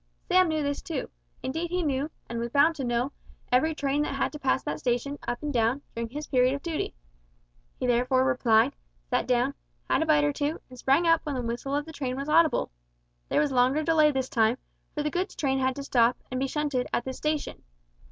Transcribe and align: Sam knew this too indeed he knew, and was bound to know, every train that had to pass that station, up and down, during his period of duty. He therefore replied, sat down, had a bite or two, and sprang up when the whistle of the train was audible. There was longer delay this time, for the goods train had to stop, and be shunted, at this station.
Sam 0.29 0.47
knew 0.47 0.63
this 0.63 0.81
too 0.81 1.11
indeed 1.43 1.69
he 1.69 1.83
knew, 1.83 2.09
and 2.27 2.39
was 2.39 2.49
bound 2.49 2.73
to 2.77 2.83
know, 2.83 3.11
every 3.51 3.75
train 3.75 4.01
that 4.01 4.15
had 4.15 4.31
to 4.31 4.39
pass 4.39 4.63
that 4.63 4.79
station, 4.79 5.19
up 5.27 5.43
and 5.43 5.53
down, 5.53 5.83
during 5.93 6.09
his 6.09 6.25
period 6.25 6.55
of 6.55 6.63
duty. 6.63 6.95
He 7.79 7.85
therefore 7.85 8.25
replied, 8.25 8.75
sat 9.11 9.27
down, 9.27 9.53
had 9.87 10.01
a 10.01 10.07
bite 10.07 10.23
or 10.23 10.33
two, 10.33 10.59
and 10.71 10.79
sprang 10.79 11.05
up 11.05 11.21
when 11.23 11.35
the 11.35 11.43
whistle 11.43 11.75
of 11.75 11.85
the 11.85 11.93
train 11.93 12.15
was 12.17 12.29
audible. 12.29 12.71
There 13.29 13.41
was 13.41 13.51
longer 13.51 13.83
delay 13.83 14.09
this 14.11 14.27
time, 14.27 14.57
for 14.95 15.03
the 15.03 15.11
goods 15.11 15.35
train 15.35 15.59
had 15.59 15.75
to 15.75 15.83
stop, 15.83 16.17
and 16.31 16.39
be 16.39 16.47
shunted, 16.47 16.87
at 16.91 17.05
this 17.05 17.17
station. 17.17 17.61